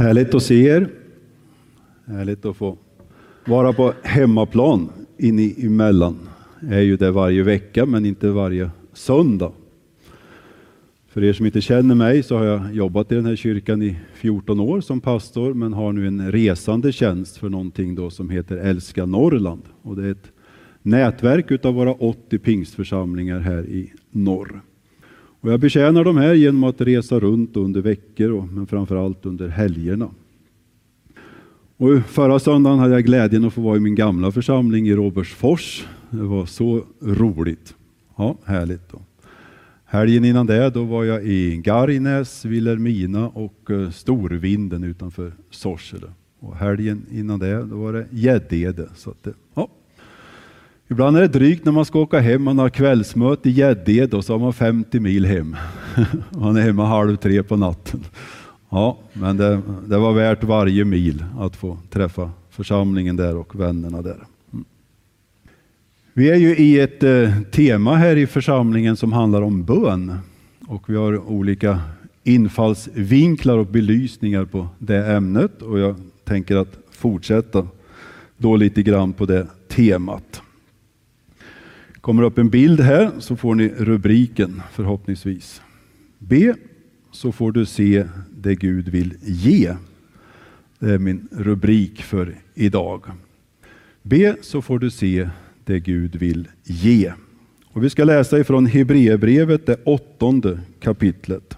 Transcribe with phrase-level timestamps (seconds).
[0.00, 0.88] Härligt att se er.
[2.06, 2.78] Härligt att få
[3.46, 6.18] vara på hemmaplan in i emellan.
[6.60, 9.52] Jag är ju där varje vecka, men inte varje söndag.
[11.08, 13.96] För er som inte känner mig så har jag jobbat i den här kyrkan i
[14.14, 18.56] 14 år som pastor, men har nu en resande tjänst för någonting då som heter
[18.56, 19.62] Älska Norrland.
[19.82, 20.32] Och det är ett
[20.82, 24.60] nätverk utav våra 80 pingstförsamlingar här i norr.
[25.40, 29.48] Och jag betjänar de här genom att resa runt under veckor, och men framförallt under
[29.48, 30.10] helgerna.
[31.76, 35.86] Och förra söndagen hade jag glädjen att få vara i min gamla församling i Robertsfors.
[36.10, 37.74] Det var så roligt.
[38.16, 38.88] Ja, härligt.
[38.92, 38.98] Då.
[39.84, 46.06] Helgen innan det då var jag i Gargnäs, Vilhelmina och eh, Storvinden utanför Sorsele.
[46.40, 48.88] Och helgen innan det då var det Gäddede.
[49.54, 49.68] ja.
[50.90, 52.42] Ibland är det drygt när man ska åka hem.
[52.42, 55.56] Man har kvällsmöte i Gäddede och så har man 50 mil hem.
[56.30, 58.04] man är hemma halv tre på natten.
[58.70, 64.02] Ja, men det, det, var värt varje mil att få träffa församlingen där och vännerna
[64.02, 64.16] där.
[64.52, 64.64] Mm.
[66.12, 70.18] Vi är ju i ett eh, tema här i församlingen som handlar om bön
[70.66, 71.80] och vi har olika
[72.24, 77.66] infallsvinklar och belysningar på det ämnet och jag tänker att fortsätta
[78.36, 80.42] då lite grann på det temat
[82.00, 85.62] kommer upp en bild här så får ni rubriken förhoppningsvis.
[86.18, 86.54] B
[87.10, 89.76] så får du se det Gud vill ge.
[90.78, 93.04] Det är min rubrik för idag.
[94.02, 95.28] Be så får du se
[95.64, 97.12] det Gud vill ge.
[97.72, 101.56] Och vi ska läsa ifrån Hebreerbrevet, det åttonde kapitlet.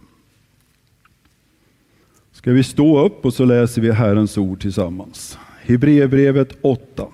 [2.32, 5.38] Ska vi stå upp och så läser vi Herrens ord tillsammans.
[5.60, 7.06] Hebreerbrevet 8.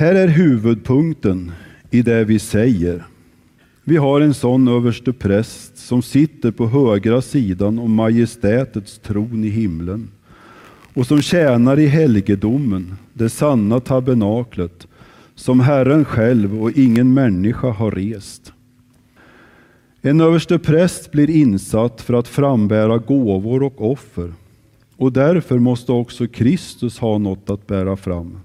[0.00, 1.52] Här är huvudpunkten
[1.90, 3.04] i det vi säger
[3.84, 9.48] vi har en sån överste präst som sitter på högra sidan om majestätets tron i
[9.48, 10.10] himlen
[10.94, 14.86] och som tjänar i helgedomen, det sanna tabernaklet,
[15.34, 18.52] som Herren själv och ingen människa har rest.
[20.02, 24.32] En överste präst blir insatt för att frambära gåvor och offer
[24.96, 28.38] och därför måste också Kristus ha något att bära fram.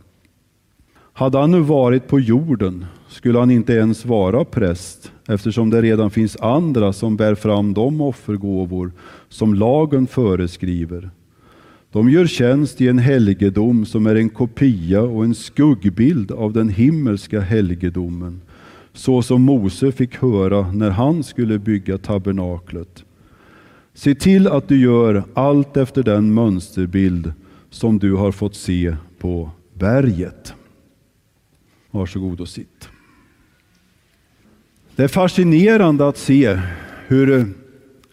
[1.17, 6.11] Hade han nu varit på jorden skulle han inte ens vara präst eftersom det redan
[6.11, 8.91] finns andra som bär fram de offergåvor
[9.29, 11.09] som lagen föreskriver.
[11.91, 16.69] De gör tjänst i en helgedom som är en kopia och en skuggbild av den
[16.69, 18.41] himmelska helgedomen,
[18.93, 23.03] så som Mose fick höra när han skulle bygga tabernaklet.
[23.93, 27.33] Se till att du gör allt efter den mönsterbild
[27.69, 30.53] som du har fått se på berget.
[31.95, 32.89] Varsågod och sitt.
[34.95, 36.59] Det är fascinerande att se
[37.07, 37.45] hur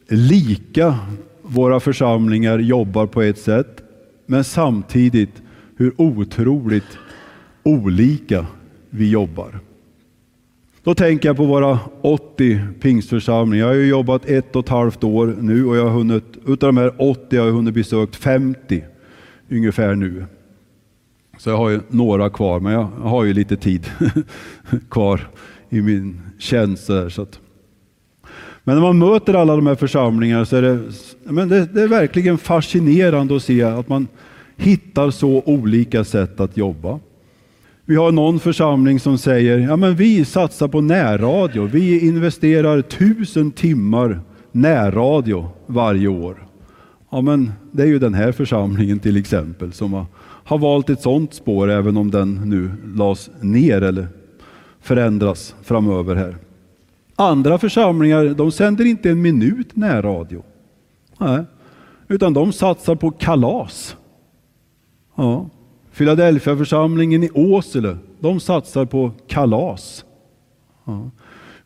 [0.08, 0.98] lika
[1.42, 3.82] våra församlingar jobbar på ett sätt,
[4.26, 5.42] men samtidigt
[5.76, 6.98] hur otroligt
[7.62, 8.46] olika
[8.90, 9.60] vi jobbar.
[10.82, 13.66] Då tänker jag på våra 80 pingstförsamlingar.
[13.66, 16.68] Jag har ju jobbat ett och ett halvt år nu och jag har hunnit, utav
[16.68, 18.84] de här 80 har jag hunnit besökt 50
[19.48, 20.26] ungefär nu.
[21.42, 23.86] Så jag har ju några kvar, men jag har ju lite tid
[24.90, 25.28] kvar
[25.70, 26.86] i min tjänst.
[26.86, 27.40] Så att.
[28.64, 30.80] Men när man möter alla de här församlingarna så är det,
[31.24, 34.06] men det, det är verkligen fascinerande att se att man
[34.56, 36.98] hittar så olika sätt att jobba.
[37.84, 41.66] Vi har någon församling som säger, ja men vi satsar på närradio.
[41.66, 44.20] Vi investerar tusen timmar
[44.52, 46.51] närradio varje år.
[47.14, 51.00] Ja men det är ju den här församlingen till exempel som har, har valt ett
[51.00, 54.08] sådant spår även om den nu lades ner eller
[54.80, 56.36] förändras framöver här.
[57.16, 60.42] Andra församlingar de sänder inte en minut närradio.
[61.18, 61.44] Nej.
[62.08, 63.96] Utan de satsar på kalas.
[65.14, 65.50] Ja.
[65.96, 70.04] Philadelphia-församlingen i Åsele, de satsar på kalas.
[70.84, 71.10] Ja.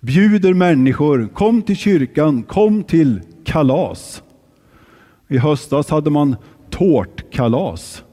[0.01, 4.23] Bjuder människor, kom till kyrkan, kom till kalas.
[5.29, 6.37] I höstas hade man
[6.71, 8.05] tårtkalas.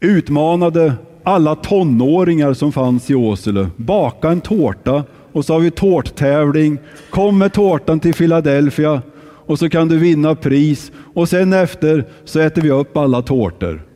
[0.00, 3.68] Utmanade alla tonåringar som fanns i Åsele.
[3.76, 6.78] Baka en tårta och så har vi tårttävling.
[7.10, 9.02] Kom med tårtan till Philadelphia
[9.46, 10.92] och så kan du vinna pris.
[11.14, 13.86] Och sen efter så äter vi upp alla tårtor.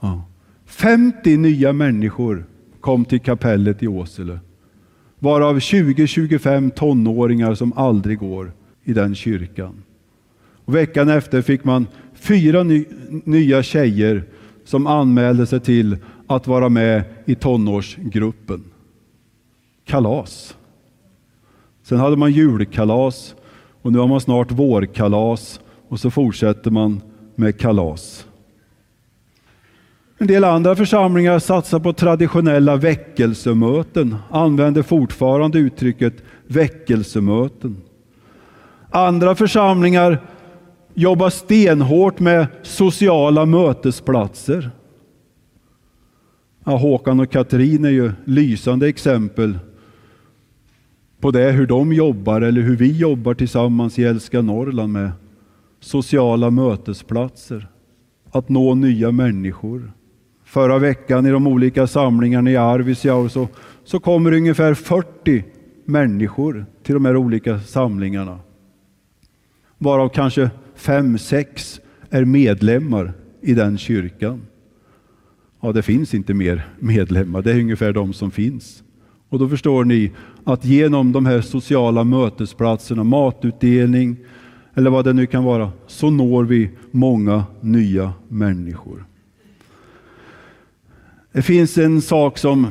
[0.00, 0.22] Ja.
[0.66, 2.46] 50 nya människor
[2.80, 4.38] kom till kapellet i Åsele.
[5.18, 8.52] Varav 20-25 tonåringar som aldrig går
[8.84, 9.82] i den kyrkan.
[10.66, 12.84] Och veckan efter fick man fyra ny,
[13.24, 14.24] nya tjejer
[14.64, 15.96] som anmälde sig till
[16.26, 18.64] att vara med i tonårsgruppen.
[19.84, 20.56] Kalas.
[21.82, 23.34] Sen hade man julkalas
[23.82, 27.00] Och nu har man snart vårkalas och så fortsätter man
[27.34, 28.26] med kalas.
[30.18, 36.14] En del andra församlingar satsar på traditionella väckelsemöten, använder fortfarande uttrycket
[36.46, 37.76] väckelsemöten.
[38.90, 40.18] Andra församlingar
[40.96, 44.70] jobbar stenhårt med sociala mötesplatser.
[46.64, 49.58] Ja, Håkan och Katrin är ju lysande exempel
[51.20, 55.10] på det, hur de jobbar eller hur vi jobbar tillsammans i Älska Norrland med
[55.80, 57.68] sociala mötesplatser,
[58.30, 59.92] att nå nya människor.
[60.44, 63.48] Förra veckan i de olika samlingarna i Arvidsjaur så,
[63.84, 65.44] så kommer ungefär 40
[65.84, 68.38] människor till de här olika samlingarna.
[69.78, 71.80] Varav kanske fem, sex
[72.10, 74.42] är medlemmar i den kyrkan.
[75.60, 78.82] Ja, det finns inte mer medlemmar, det är ungefär de som finns.
[79.28, 80.12] Och då förstår ni
[80.44, 84.16] att genom de här sociala mötesplatserna, matutdelning
[84.74, 89.04] eller vad det nu kan vara, så når vi många nya människor.
[91.32, 92.66] Det finns en sak som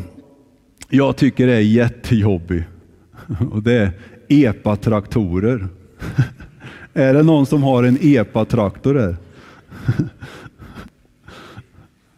[0.89, 2.63] jag tycker är jättejobbig
[3.51, 3.91] och det är
[4.27, 5.67] epatraktorer.
[6.97, 9.15] Är det någon som har en epatraktor här?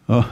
[0.06, 0.24] ja.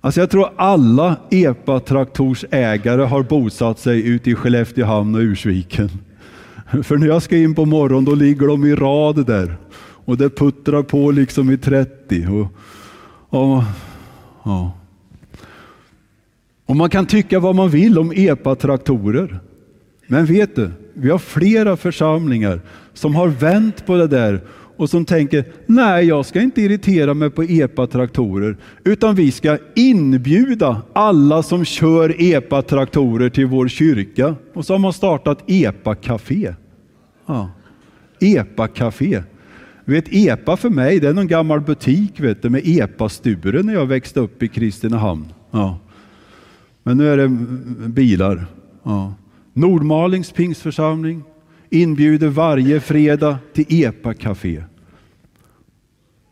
[0.00, 5.90] Alltså jag tror alla epa-traktorsägare har bosatt sig ute i Skelleftehamn och Ursviken.
[6.82, 9.56] För när jag ska in på morgonen då ligger de i rad där
[10.04, 12.26] och det puttrar på liksom i 30.
[12.26, 12.46] Och,
[13.40, 13.62] och,
[14.42, 14.72] ja.
[16.66, 19.40] och man kan tycka vad man vill om epa-traktorer.
[20.06, 22.60] Men vet du, vi har flera församlingar
[22.92, 24.40] som har vänt på det där
[24.76, 30.82] och som tänker, nej jag ska inte irritera mig på EPA-traktorer, utan vi ska inbjuda
[30.92, 34.34] alla som kör EPA-traktorer till vår kyrka.
[34.54, 36.54] Och så har man startat EPA-café.
[37.26, 37.50] Ja.
[38.20, 39.22] EPA-café.
[39.84, 43.86] Vet, EPA för mig, det är någon gammal butik vet du, med Epa-Sture när jag
[43.86, 45.26] växte upp i Kristinehamn.
[45.50, 45.78] Ja.
[46.82, 47.28] Men nu är det
[47.88, 48.46] bilar.
[48.82, 49.14] Ja.
[49.54, 51.22] Nordmalings pingstförsamling,
[51.70, 54.64] inbjuder varje fredag till EPA-café.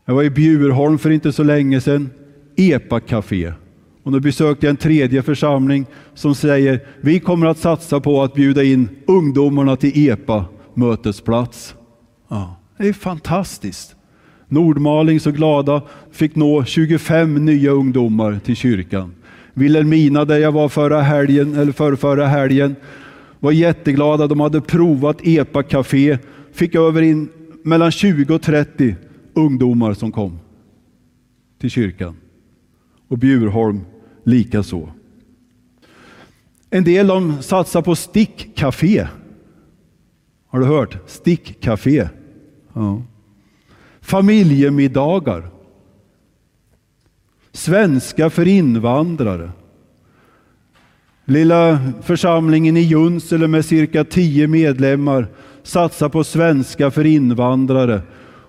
[0.05, 2.09] Jag var i Bjurholm för inte så länge sedan.
[2.55, 3.53] EPA-café.
[4.03, 8.33] Och nu besökte jag en tredje församling som säger vi kommer att satsa på att
[8.33, 11.75] bjuda in ungdomarna till EPA-mötesplats.
[12.29, 13.95] Ja, det är fantastiskt.
[14.47, 15.81] Nordmaling så glada,
[16.11, 19.13] fick nå 25 nya ungdomar till kyrkan.
[19.53, 22.75] Vilhelmina där jag var förra helgen, eller för förra helgen,
[23.43, 24.27] var jätteglada.
[24.27, 26.17] De hade provat EPA-café,
[26.51, 27.29] fick över in
[27.63, 28.95] mellan 20 och 30
[29.33, 30.39] ungdomar som kom
[31.59, 32.15] till kyrkan.
[33.07, 33.81] Och Bjurholm
[34.23, 34.89] likaså.
[36.69, 39.07] En del de satsar på stickcafé.
[40.47, 40.97] Har du hört?
[41.07, 42.09] Stickcafé.
[42.73, 43.01] Ja.
[44.01, 45.49] Familjemiddagar.
[47.51, 49.51] Svenska för invandrare.
[51.25, 55.27] Lilla församlingen i Junsele med cirka tio medlemmar
[55.63, 58.01] satsar på svenska för invandrare.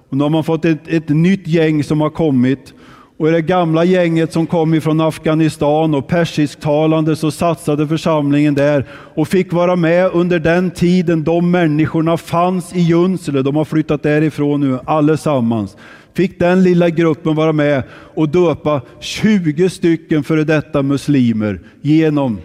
[0.09, 2.75] Och nu har man fått ett, ett nytt gäng som har kommit.
[3.17, 8.87] Och i det gamla gänget som kom ifrån Afghanistan och persisktalande så satsade församlingen där
[8.91, 13.43] och fick vara med under den tiden de människorna fanns i Junsele.
[13.43, 15.77] De har flyttat därifrån nu allesammans.
[16.15, 22.39] Fick den lilla gruppen vara med och döpa 20 stycken före detta muslimer genom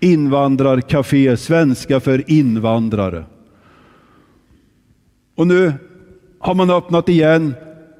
[0.00, 3.24] invandrarcafé, svenska för invandrare.
[5.36, 5.72] Och nu
[6.38, 7.54] har man öppnat igen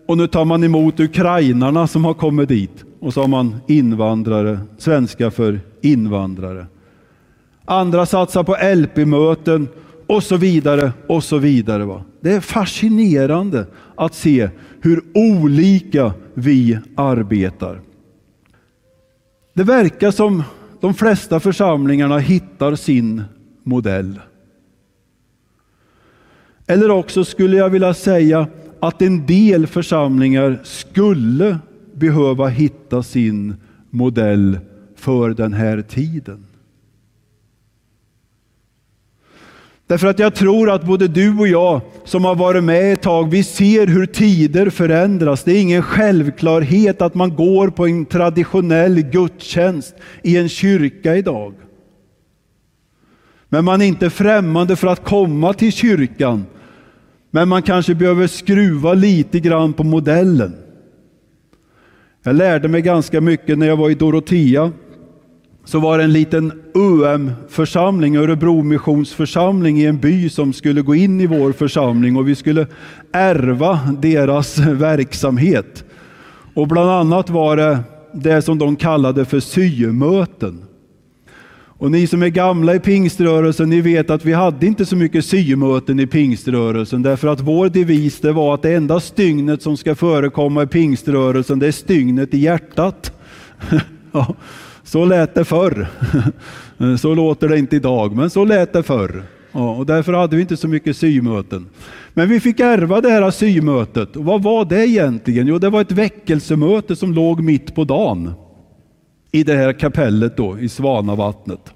[0.07, 2.85] och nu tar man emot ukrainarna som har kommit dit.
[3.01, 6.67] Och så har man invandrare, svenska för invandrare.
[7.65, 9.69] Andra satsar på LP-möten
[10.07, 11.85] och så vidare och så vidare.
[11.85, 12.05] Va?
[12.21, 14.51] Det är fascinerande att se
[14.81, 17.81] hur olika vi arbetar.
[19.55, 20.43] Det verkar som
[20.81, 23.23] de flesta församlingarna hittar sin
[23.63, 24.21] modell.
[26.67, 28.47] Eller också skulle jag vilja säga
[28.81, 31.59] att en del församlingar skulle
[31.95, 33.55] behöva hitta sin
[33.91, 34.59] modell
[34.97, 36.48] för den här tiden.
[39.89, 43.31] Därför att jag tror att både du och jag som har varit med ett tag,
[43.31, 45.45] vi ser hur tider förändras.
[45.45, 51.55] Det är ingen självklarhet att man går på en traditionell gudstjänst i en kyrka idag.
[53.49, 56.47] Men man är inte främmande för att komma till kyrkan.
[57.31, 60.57] Men man kanske behöver skruva lite grann på modellen.
[62.23, 64.73] Jag lärde mig ganska mycket när jag var i Dorotea
[65.69, 71.21] så var det en liten UM-församling, Örebro missionsförsamling i en by som skulle gå in
[71.21, 72.67] i vår församling och vi skulle
[73.13, 75.85] ärva deras verksamhet.
[76.55, 77.79] Och bland annat var det
[78.13, 80.65] det som de kallade för symöten.
[81.67, 85.25] Och ni som är gamla i pingströrelsen, ni vet att vi hade inte så mycket
[85.25, 89.95] symöten i pingströrelsen därför att vår devis det var att det enda stygnet som ska
[89.95, 93.13] förekomma i pingströrelsen det är stygnet i hjärtat.
[94.13, 94.37] ja,
[94.89, 95.89] så lät det förr.
[96.99, 99.23] så låter det inte idag, men så lät det förr.
[99.53, 101.67] Ja, och därför hade vi inte så mycket symöten.
[102.15, 104.17] Men vi fick ärva det här symötet.
[104.17, 105.47] Och vad var det egentligen?
[105.47, 108.33] Jo, det var ett väckelsemöte som låg mitt på dagen
[109.33, 111.75] i det här kapellet då, i Svanavattnet.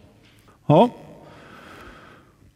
[0.67, 0.91] Ja.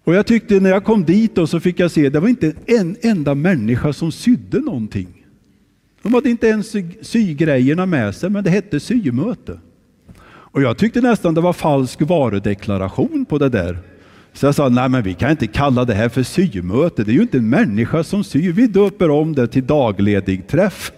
[0.05, 2.53] Och jag tyckte när jag kom dit då, så fick jag se, det var inte
[2.67, 5.27] en enda människa som sydde någonting.
[6.03, 9.59] De hade inte ens sygrejerna med sig, men det hette symöte.
[10.57, 13.79] Och jag tyckte nästan det var falsk varudeklaration på det där.
[14.33, 17.15] Så jag sa, nej men vi kan inte kalla det här för symöte, det är
[17.15, 20.93] ju inte en människa som syr, vi döper om det till dagledig träff.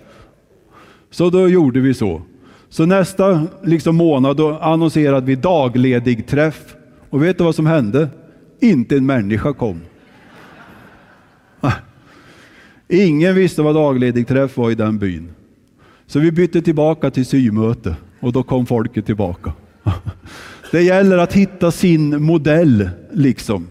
[1.11, 2.23] Så då gjorde vi så.
[2.69, 6.77] Så nästa liksom, månad då annonserade vi dagledig träff.
[7.11, 8.09] Och vet du vad som hände?
[8.61, 9.81] Inte en människa kom.
[12.89, 15.31] Ingen visste vad dagledig träff var i den byn.
[16.07, 19.53] Så vi bytte tillbaka till symöte och då kom folket tillbaka.
[20.71, 23.67] Det gäller att hitta sin modell liksom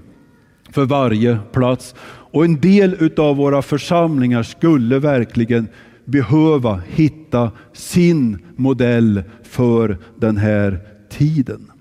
[0.69, 1.95] för varje plats.
[2.31, 5.67] Och en del av våra församlingar skulle verkligen
[6.05, 11.71] behöva hitta sin modell för den här tiden.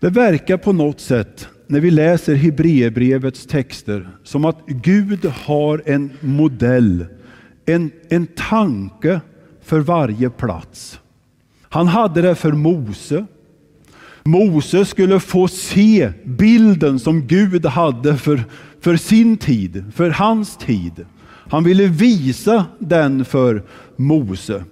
[0.00, 6.10] Det verkar på något sätt när vi läser Hebreerbrevets texter som att Gud har en
[6.20, 7.06] modell,
[7.66, 9.20] en, en tanke
[9.64, 11.00] för varje plats.
[11.62, 13.26] Han hade det för Mose.
[14.24, 18.44] Mose skulle få se bilden som Gud hade för,
[18.80, 21.06] för sin tid, för hans tid.
[21.50, 23.62] Han ville visa den för
[23.96, 24.64] Mose.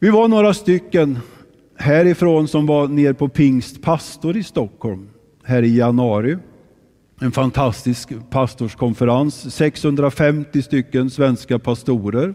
[0.00, 1.18] Vi var några stycken
[1.76, 5.08] härifrån som var ner på Pingstpastor i Stockholm
[5.44, 6.36] här i januari.
[7.20, 9.54] En fantastisk pastorskonferens.
[9.54, 12.34] 650 stycken svenska pastorer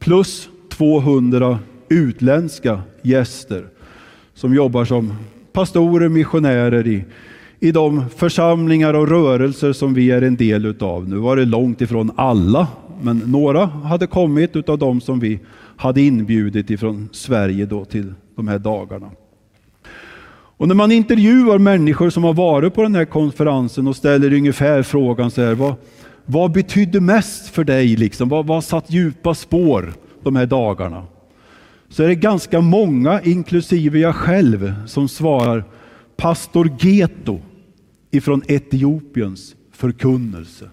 [0.00, 3.64] plus 200 utländska gäster
[4.34, 5.14] som jobbar som
[5.52, 7.04] pastorer, missionärer i,
[7.60, 11.08] i de församlingar och rörelser som vi är en del utav.
[11.08, 12.68] Nu var det långt ifrån alla,
[13.02, 15.40] men några hade kommit utav de som vi
[15.76, 19.10] hade inbjudit ifrån Sverige då till de här dagarna.
[20.60, 24.82] Och när man intervjuar människor som har varit på den här konferensen och ställer ungefär
[24.82, 25.74] frågan så här, vad,
[26.30, 27.96] vad betydde mest för dig?
[27.96, 28.28] Liksom?
[28.28, 31.06] Vad, vad satt djupa spår de här dagarna?
[31.88, 35.64] Så är det ganska många, inklusive jag själv, som svarar
[36.16, 37.40] pastor Geto
[38.10, 40.70] ifrån Etiopiens förkunnelse.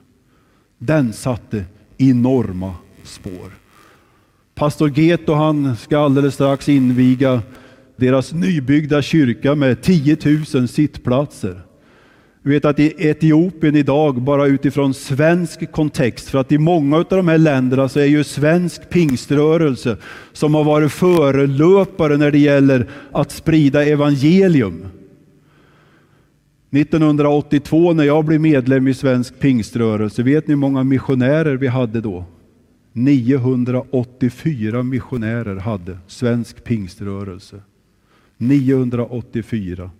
[0.77, 1.65] Den satte
[1.97, 2.73] enorma
[3.03, 3.51] spår.
[4.55, 7.41] Pastor Geto han ska alldeles strax inviga
[7.95, 10.17] deras nybyggda kyrka med 10
[10.53, 11.61] 000 sittplatser.
[12.47, 17.05] Vi vet att i Etiopien idag, bara utifrån svensk kontext, för att i många av
[17.09, 19.97] de här länderna så är ju svensk pingströrelse
[20.33, 24.85] som har varit förelöpare när det gäller att sprida evangelium.
[26.71, 32.01] 1982 när jag blev medlem i svensk pingströrelse, vet ni hur många missionärer vi hade
[32.01, 32.25] då?
[32.93, 37.61] 984 missionärer hade svensk pingströrelse.
[38.37, 39.91] 984.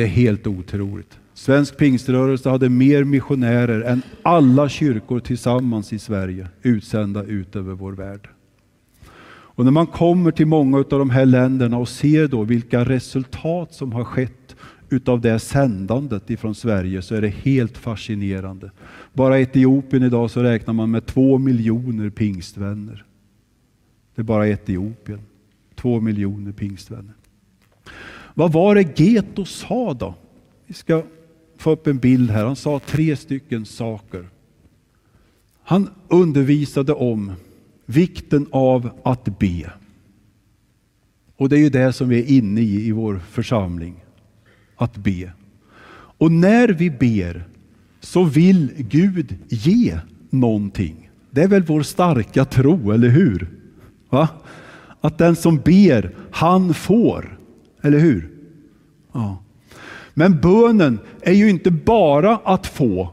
[0.00, 1.18] Det är helt otroligt.
[1.34, 7.92] Svensk pingströrelse hade mer missionärer än alla kyrkor tillsammans i Sverige utsända ut över vår
[7.92, 8.28] värld.
[9.30, 13.74] Och när man kommer till många av de här länderna och ser då vilka resultat
[13.74, 14.56] som har skett
[14.88, 18.70] utav det sändandet ifrån Sverige så är det helt fascinerande.
[19.12, 23.04] Bara i Etiopien idag så räknar man med två miljoner pingstvänner.
[24.14, 25.20] Det är bara Etiopien.
[25.74, 27.14] Två miljoner pingstvänner.
[28.34, 30.14] Vad var det Geto sa då?
[30.66, 31.02] Vi ska
[31.58, 32.44] få upp en bild här.
[32.44, 34.28] Han sa tre stycken saker.
[35.62, 37.32] Han undervisade om
[37.86, 39.70] vikten av att be.
[41.36, 44.04] Och det är ju det som vi är inne i i vår församling.
[44.76, 45.32] Att be.
[45.92, 47.44] Och när vi ber
[48.00, 49.98] så vill Gud ge
[50.30, 51.10] någonting.
[51.30, 53.48] Det är väl vår starka tro, eller hur?
[54.10, 54.28] Va?
[55.00, 57.39] Att den som ber, han får.
[57.82, 58.28] Eller hur?
[59.12, 59.42] Ja.
[60.14, 63.10] Men bönen är ju inte bara att få.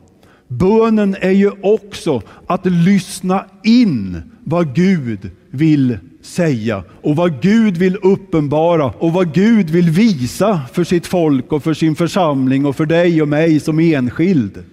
[0.48, 7.98] Bönen är ju också att lyssna in vad Gud vill säga och vad Gud vill
[8.02, 12.86] uppenbara och vad Gud vill visa för sitt folk och för sin församling och för
[12.86, 14.64] dig och mig som enskild.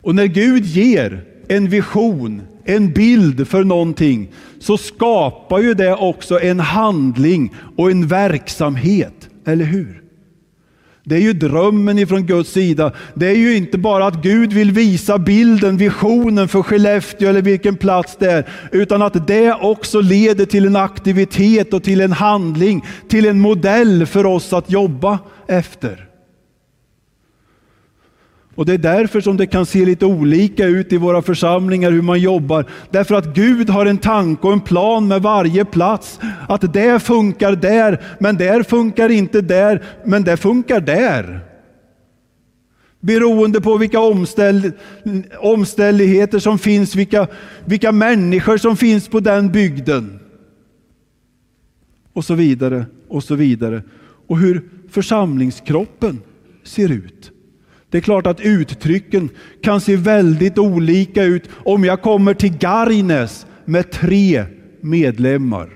[0.00, 4.28] Och när Gud ger en vision, en bild för någonting,
[4.60, 10.02] så skapar ju det också en handling och en verksamhet, eller hur?
[11.08, 12.92] Det är ju drömmen ifrån Guds sida.
[13.14, 17.76] Det är ju inte bara att Gud vill visa bilden, visionen för Skellefteå eller vilken
[17.76, 22.84] plats det är, utan att det också leder till en aktivitet och till en handling,
[23.08, 26.05] till en modell för oss att jobba efter.
[28.56, 32.02] Och det är därför som det kan se lite olika ut i våra församlingar hur
[32.02, 32.64] man jobbar.
[32.90, 36.20] Därför att Gud har en tanke och en plan med varje plats.
[36.48, 41.40] Att det funkar där, men där funkar inte där, men det funkar där.
[43.00, 44.72] Beroende på vilka omställ,
[45.38, 47.26] omständigheter som finns, vilka,
[47.64, 50.18] vilka människor som finns på den bygden.
[52.12, 53.82] Och så vidare, och så vidare.
[54.26, 56.20] Och hur församlingskroppen
[56.64, 57.32] ser ut.
[57.96, 59.28] Det är klart att uttrycken
[59.62, 64.44] kan se väldigt olika ut om jag kommer till Gargnäs med tre
[64.80, 65.70] medlemmar.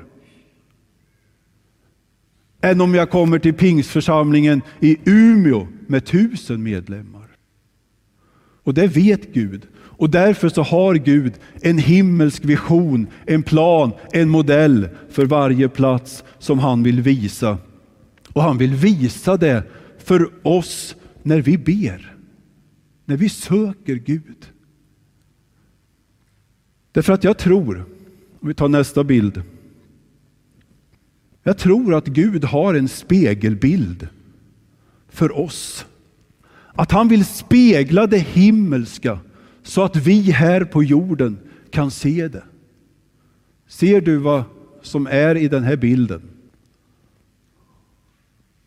[2.61, 7.27] Än om jag kommer till Pingstförsamlingen i Umeå med tusen medlemmar.
[8.65, 9.67] Och det vet Gud.
[9.77, 16.25] Och därför så har Gud en himmelsk vision, en plan, en modell för varje plats
[16.39, 17.59] som han vill visa.
[18.33, 19.63] Och han vill visa det
[19.99, 22.17] för oss när vi ber,
[23.05, 24.53] när vi söker Gud.
[26.93, 27.85] Därför att jag tror,
[28.41, 29.43] om vi tar nästa bild.
[31.43, 34.09] Jag tror att Gud har en spegelbild
[35.09, 35.87] för oss.
[36.75, 39.19] Att han vill spegla det himmelska
[39.63, 41.39] så att vi här på jorden
[41.71, 42.45] kan se det.
[43.67, 44.45] Ser du vad
[44.83, 46.23] som är i den här bilden?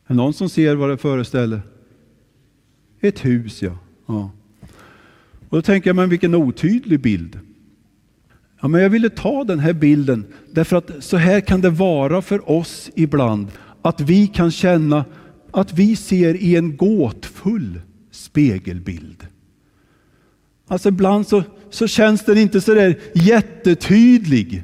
[0.05, 1.61] Är det någon som ser vad det föreställer?
[3.03, 3.77] Ett hus, ja.
[4.05, 4.31] ja.
[5.49, 7.39] Och då tänker jag, men vilken otydlig bild.
[8.61, 12.21] Ja, men jag ville ta den här bilden därför att så här kan det vara
[12.21, 13.47] för oss ibland.
[13.81, 15.05] Att vi kan känna
[15.51, 19.27] att vi ser i en gåtfull spegelbild.
[20.67, 24.63] Alltså ibland så, så känns den inte så där jättetydlig.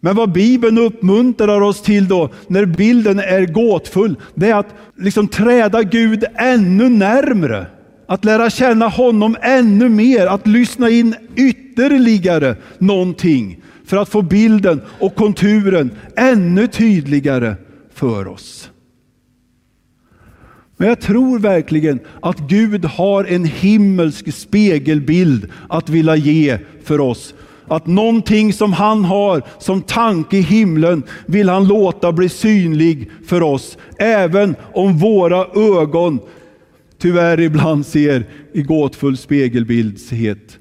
[0.00, 5.28] Men vad Bibeln uppmuntrar oss till då, när bilden är gåtfull, det är att liksom
[5.28, 7.66] träda Gud ännu närmre.
[8.06, 14.80] Att lära känna honom ännu mer, att lyssna in ytterligare någonting för att få bilden
[14.98, 17.54] och konturen ännu tydligare
[17.94, 18.70] för oss.
[20.76, 27.34] Men jag tror verkligen att Gud har en himmelsk spegelbild att vilja ge för oss
[27.70, 33.42] att någonting som han har som tanke i himlen vill han låta bli synlig för
[33.42, 33.78] oss.
[33.98, 36.20] Även om våra ögon
[36.98, 40.58] tyvärr ibland ser i gåtfull spegelbildshet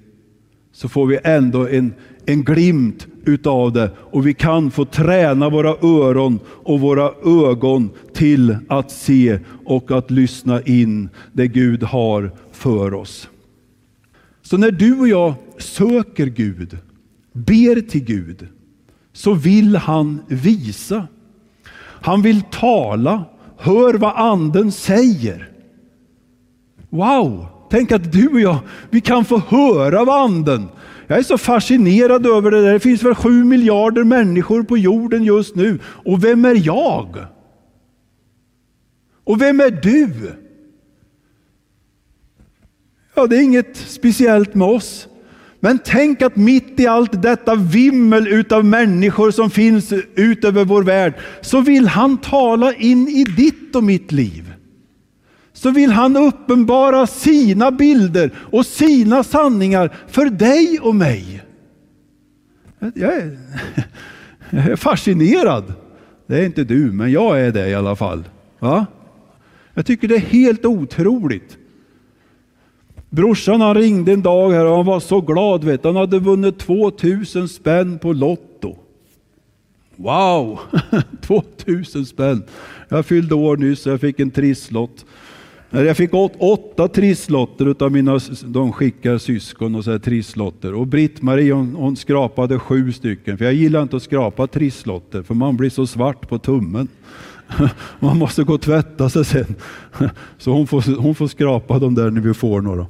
[0.71, 1.93] så får vi ändå en,
[2.25, 8.57] en glimt utav det och vi kan få träna våra öron och våra ögon till
[8.67, 13.29] att se och att lyssna in det Gud har för oss.
[14.41, 16.77] Så när du och jag söker Gud
[17.45, 18.47] ber till Gud
[19.13, 21.07] så vill han visa.
[22.01, 23.25] Han vill tala.
[23.57, 25.51] Hör vad anden säger.
[26.89, 27.45] Wow!
[27.69, 28.57] Tänk att du och jag,
[28.89, 30.67] vi kan få höra vad anden.
[31.07, 32.73] Jag är så fascinerad över det där.
[32.73, 35.79] Det finns väl sju miljarder människor på jorden just nu.
[35.83, 37.25] Och vem är jag?
[39.23, 40.33] Och vem är du?
[43.15, 45.07] Ja, det är inget speciellt med oss.
[45.59, 50.83] Men tänk att mitt i allt detta vimmel utav människor som finns ut över vår
[50.83, 54.53] värld, så vill han tala in i ditt och mitt liv.
[55.53, 61.41] Så vill han uppenbara sina bilder och sina sanningar för dig och mig.
[62.79, 63.37] Jag är,
[64.49, 65.73] jag är fascinerad.
[66.27, 68.23] Det är inte du, men jag är det i alla fall.
[68.59, 68.85] Va?
[69.73, 71.57] Jag tycker det är helt otroligt
[73.09, 75.63] Brorsan han ringde en dag här och han var så glad.
[75.63, 75.83] Vet.
[75.83, 78.75] Han hade vunnit 2000 spänn på Lotto.
[79.95, 80.59] Wow!
[81.21, 82.43] 2000 spänn.
[82.89, 85.05] Jag fyllde år nyss och jag fick en trisslott.
[85.69, 90.73] Jag fick åt, åtta trisslotter utav mina, de skickar syskon och så här trisslotter.
[90.73, 93.37] Och Britt-Marie hon, hon, skrapade sju stycken.
[93.37, 96.87] För jag gillar inte att skrapa trisslotter för man blir så svart på tummen.
[97.99, 99.55] Man måste gå och tvätta sig sen.
[100.37, 102.85] Så hon får, hon får skrapa dem där när vi får några.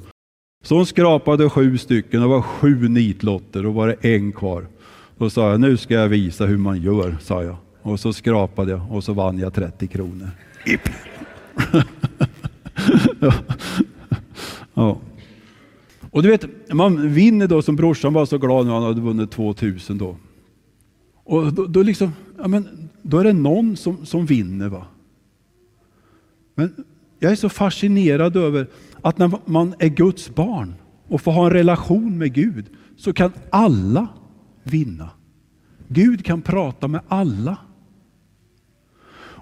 [0.62, 4.66] Så hon skrapade sju stycken, det var sju nitlotter och var det en kvar.
[5.18, 7.56] Då sa jag, nu ska jag visa hur man gör, sa jag.
[7.82, 10.30] Och så skrapade jag och så vann jag 30 kronor.
[13.20, 13.32] ja.
[14.74, 15.00] ja.
[16.10, 19.30] Och du vet, man vinner då som brorsan var så glad när han hade vunnit
[19.30, 20.16] 2000 då.
[21.24, 24.68] Och då, då, liksom, ja men, då är det någon som, som vinner.
[24.68, 24.86] va.
[26.54, 26.84] Men
[27.18, 28.66] jag är så fascinerad över
[29.02, 30.74] att när man är Guds barn
[31.08, 34.08] och får ha en relation med Gud så kan alla
[34.62, 35.10] vinna.
[35.88, 37.56] Gud kan prata med alla.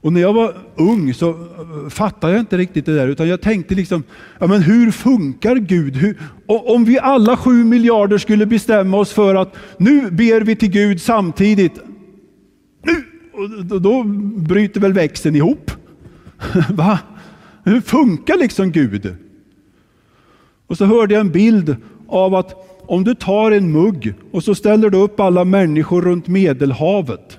[0.00, 3.40] Och när jag var ung så eh, fattade jag inte riktigt det där, utan jag
[3.40, 4.02] tänkte liksom,
[4.38, 5.96] ja men hur funkar Gud?
[5.96, 10.70] Hur, om vi alla sju miljarder skulle bestämma oss för att nu ber vi till
[10.70, 11.80] Gud samtidigt,
[12.82, 14.02] nu, då
[14.36, 15.70] bryter väl växeln ihop?
[16.70, 16.98] Va?
[17.64, 19.16] Hur funkar liksom Gud?
[20.68, 21.76] Och så hörde jag en bild
[22.08, 22.54] av att
[22.86, 27.38] om du tar en mugg och så ställer du upp alla människor runt Medelhavet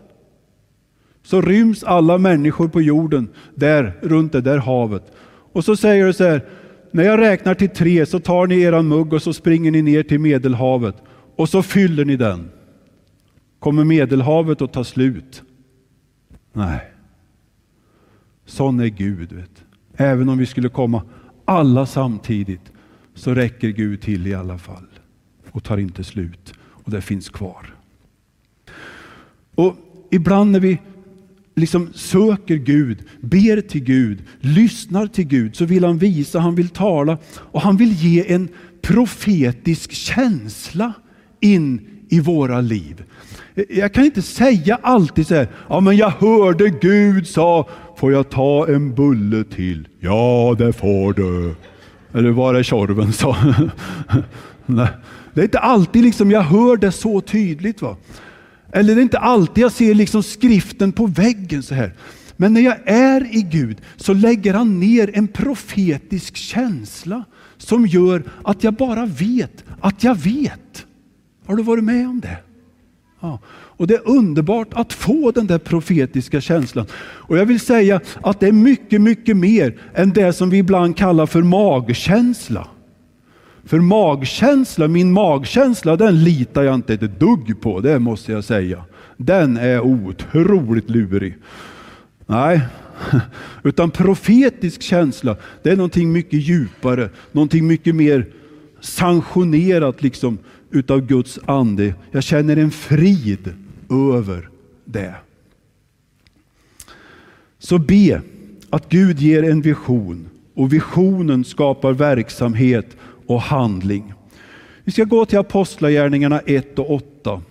[1.29, 5.03] så ryms alla människor på jorden där, runt det där havet.
[5.53, 6.45] Och så säger du så här,
[6.91, 10.03] när jag räknar till tre så tar ni eran mugg och så springer ni ner
[10.03, 10.95] till Medelhavet
[11.35, 12.49] och så fyller ni den.
[13.59, 15.43] Kommer Medelhavet att ta slut?
[16.53, 16.91] Nej.
[18.45, 19.31] Sån är Gud.
[19.31, 19.63] Vet.
[19.95, 21.03] Även om vi skulle komma
[21.45, 22.71] alla samtidigt
[23.19, 24.87] så räcker Gud till i alla fall
[25.51, 27.75] och tar inte slut och det finns kvar.
[29.55, 29.75] Och
[30.11, 30.79] Ibland när vi
[31.55, 36.69] liksom söker Gud, ber till Gud, lyssnar till Gud, så vill han visa, han vill
[36.69, 38.49] tala och han vill ge en
[38.81, 40.93] profetisk känsla
[41.39, 43.03] in i våra liv.
[43.69, 48.29] Jag kan inte säga alltid så här, ja men jag hörde Gud sa, får jag
[48.29, 49.87] ta en bulle till?
[49.99, 51.55] Ja, det får du.
[52.13, 53.11] Eller var är Tjorven
[55.33, 57.81] det är inte alltid liksom jag hör det så tydligt.
[57.81, 57.97] va.
[58.71, 61.93] Eller det är inte alltid jag ser liksom skriften på väggen så här.
[62.37, 67.25] Men när jag är i Gud så lägger han ner en profetisk känsla
[67.57, 70.85] som gör att jag bara vet att jag vet.
[71.45, 72.37] Har du varit med om det?
[73.19, 73.39] Ja.
[73.49, 76.85] Och Det är underbart att få den där profetiska känslan.
[77.01, 80.97] Och Jag vill säga att det är mycket, mycket mer än det som vi ibland
[80.97, 82.67] kallar för magkänsla.
[83.63, 88.83] För magkänsla, min magkänsla, den litar jag inte ett dugg på, det måste jag säga.
[89.17, 91.37] Den är otroligt lurig.
[92.25, 92.61] Nej,
[93.63, 98.25] utan profetisk känsla, det är någonting mycket djupare, någonting mycket mer
[98.79, 100.37] sanktionerat liksom
[100.71, 101.93] utav Guds ande.
[102.11, 103.53] Jag känner en frid
[103.89, 104.49] över
[104.85, 105.15] det.
[107.59, 108.21] Så be
[108.69, 114.13] att Gud ger en vision och visionen skapar verksamhet och handling.
[114.83, 117.41] Vi ska gå till Apostlagärningarna 1 och 8.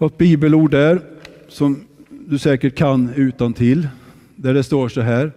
[0.00, 1.00] Ett bibelord där
[1.48, 3.88] som du säkert kan utan till,
[4.36, 5.32] där det står så här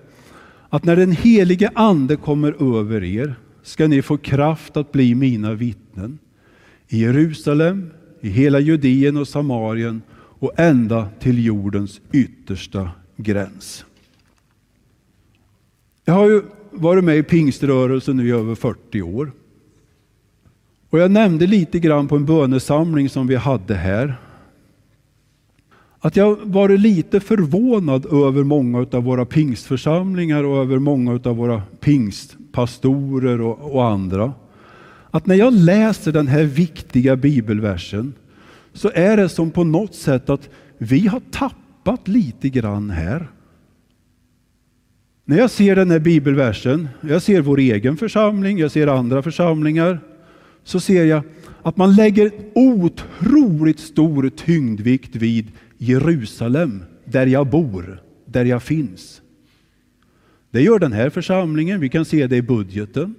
[0.69, 5.53] att när den helige ande kommer över er ska ni få kraft att bli mina
[5.53, 5.81] vittnen
[6.88, 13.86] i Jerusalem, i hela Judeen och Samarien och ända till jordens yttersta gräns.
[16.06, 19.32] Jag har ju varit med i pingströrelsen nu i över 40 år.
[20.89, 24.15] Och jag nämnde lite grann på en bönesamling som vi hade här.
[25.99, 31.62] Att jag varit lite förvånad över många av våra pingstförsamlingar och över många av våra
[31.80, 34.34] pingstpastorer och, och andra.
[35.12, 38.13] Att när jag läser den här viktiga bibelversen
[38.74, 43.28] så är det som på något sätt att vi har tappat lite grann här.
[45.26, 50.00] När jag ser den här bibelversen, jag ser vår egen församling, jag ser andra församlingar,
[50.63, 51.24] så ser jag
[51.62, 59.21] att man lägger otroligt stor tyngdvikt vid Jerusalem, där jag bor, där jag finns.
[60.52, 63.15] Det gör den här församlingen, vi kan se det i budgeten.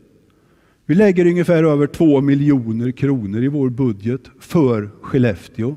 [0.87, 5.77] Vi lägger ungefär över två miljoner kronor i vår budget för Skellefteå.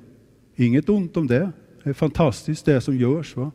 [0.55, 1.51] Inget ont om det,
[1.83, 3.35] det är fantastiskt det som görs.
[3.35, 3.51] Va?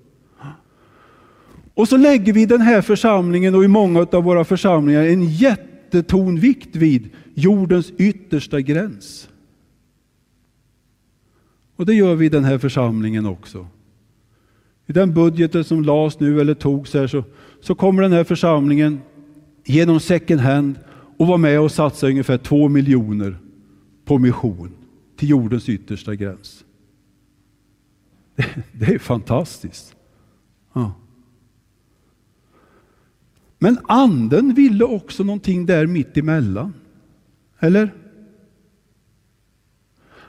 [1.74, 5.24] Och så lägger vi i den här församlingen och i många av våra församlingar en
[5.24, 9.28] jättetonvikt vid jordens yttersta gräns.
[11.76, 13.66] Och det gör vi i den här församlingen också.
[14.86, 17.24] I den budgeten som lades nu eller togs här så,
[17.60, 19.00] så kommer den här församlingen
[19.64, 20.78] genom second hand
[21.20, 23.38] och var med och satsade ungefär två miljoner
[24.04, 24.70] på mission
[25.16, 26.64] till jordens yttersta gräns.
[28.36, 29.96] Det, det är fantastiskt.
[30.72, 30.92] Ja.
[33.58, 36.74] Men anden ville också någonting där mitt emellan.
[37.58, 37.94] Eller?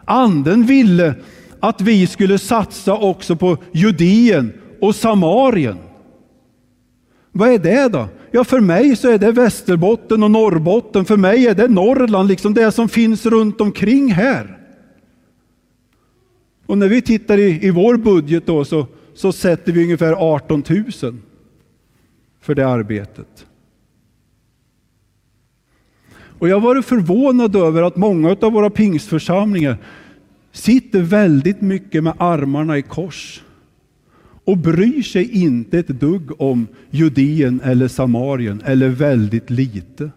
[0.06, 1.16] Anden ville
[1.60, 5.78] att vi skulle satsa också på Judeen och Samarien.
[7.32, 8.08] Vad är det då?
[8.32, 11.06] Ja, för mig så är det Västerbotten och Norrbotten.
[11.06, 14.58] För mig är det Norrland, liksom det som finns runt omkring här.
[16.66, 20.64] Och när vi tittar i, i vår budget då så, så sätter vi ungefär 18
[20.70, 21.18] 000
[22.42, 23.46] för det arbetet.
[26.40, 29.78] Och jag har varit förvånad över att många av våra pingstförsamlingar
[30.52, 33.44] sitter väldigt mycket med armarna i kors
[34.46, 40.12] och bryr sig inte ett dugg om Judeen eller Samarien, eller väldigt lite.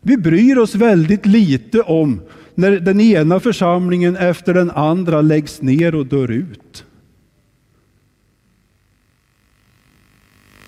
[0.00, 2.20] Vi bryr oss väldigt lite om
[2.54, 6.84] när den ena församlingen efter den andra läggs ner och dör ut.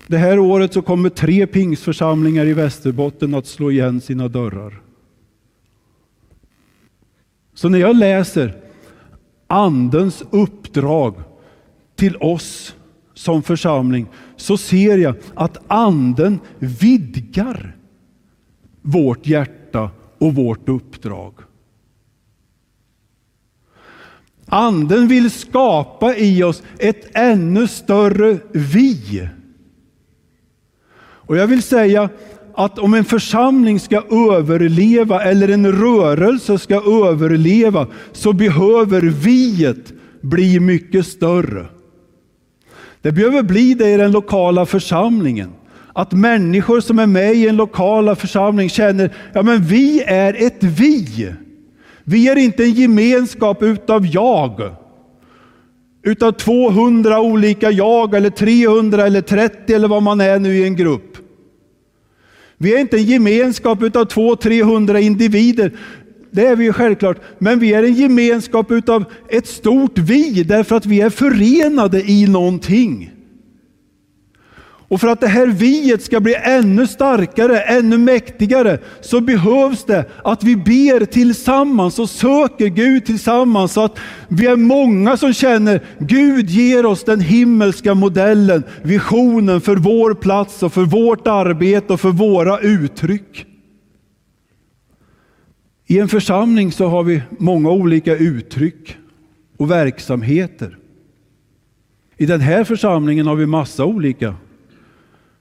[0.07, 4.81] Det här året så kommer tre pingsförsamlingar i Västerbotten att slå igen sina dörrar.
[7.53, 8.64] Så när jag läser
[9.47, 11.15] Andens uppdrag
[11.95, 12.75] till oss
[13.13, 17.75] som församling så ser jag att Anden vidgar
[18.81, 21.33] vårt hjärta och vårt uppdrag.
[24.45, 29.29] Anden vill skapa i oss ett ännu större vi.
[31.27, 32.09] Och jag vill säga
[32.55, 34.03] att om en församling ska
[34.35, 41.65] överleva eller en rörelse ska överleva så behöver viet bli mycket större.
[43.01, 45.49] Det behöver bli det i den lokala församlingen.
[45.93, 50.63] Att människor som är med i en lokala församling känner, ja men vi är ett
[50.63, 51.33] vi.
[52.03, 54.75] Vi är inte en gemenskap utav jag.
[56.03, 60.75] Utav 200 olika jag eller 300 eller 30 eller vad man är nu i en
[60.75, 61.14] grupp.
[62.57, 65.71] Vi är inte en gemenskap utav 200-300 individer.
[66.31, 67.17] Det är vi ju självklart.
[67.39, 72.27] Men vi är en gemenskap utav ett stort vi därför att vi är förenade i
[72.27, 73.14] någonting.
[74.87, 80.05] Och för att det här viet ska bli ännu starkare, ännu mäktigare, så behövs det
[80.23, 83.73] att vi ber tillsammans och söker Gud tillsammans.
[83.73, 89.75] Så att vi är många som känner Gud ger oss den himmelska modellen, visionen för
[89.75, 93.45] vår plats och för vårt arbete och för våra uttryck.
[95.87, 98.97] I en församling så har vi många olika uttryck
[99.57, 100.77] och verksamheter.
[102.17, 104.35] I den här församlingen har vi massa olika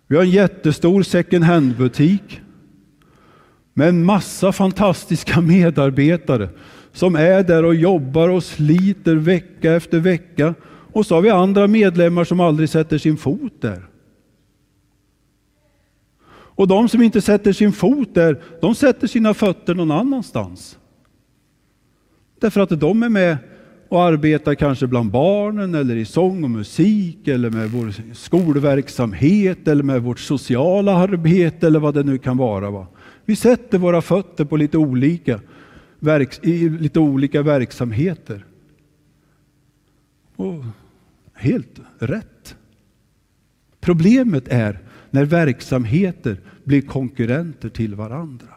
[0.06, 2.40] vi har en jättestor second hand-butik
[3.74, 6.48] med en massa fantastiska medarbetare
[6.92, 10.54] som är där och jobbar och sliter vecka efter vecka.
[10.92, 13.86] Och så har vi andra medlemmar som aldrig sätter sin fot där.
[16.56, 20.78] Och de som inte sätter sin fot där, de sätter sina fötter någon annanstans.
[22.40, 23.36] Därför att de är med
[23.94, 29.82] och arbetar kanske bland barnen eller i sång och musik eller med vår skolverksamhet eller
[29.82, 32.70] med vårt sociala arbete eller vad det nu kan vara.
[32.70, 32.86] Va?
[33.24, 35.40] Vi sätter våra fötter på lite olika,
[36.42, 38.44] i lite olika verksamheter.
[40.36, 40.64] Och
[41.34, 42.56] helt rätt.
[43.80, 44.78] Problemet är
[45.10, 48.54] när verksamheter blir konkurrenter till varandra.